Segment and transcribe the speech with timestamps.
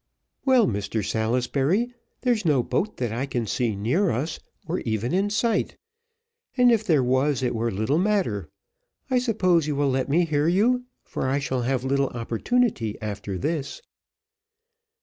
[0.45, 5.29] "Well, Mr Salisbury, there's no boat that I can see near us, or even in
[5.29, 5.77] sight;
[6.57, 8.49] and if there was it were little matter.
[9.11, 13.37] I suppose you will let me hear you, for I shall have little opportunity after
[13.37, 13.79] this?"